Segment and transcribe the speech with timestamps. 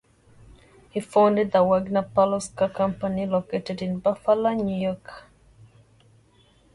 [0.89, 5.25] He founded the Wagner Palace Car Company, located in Buffalo, New York.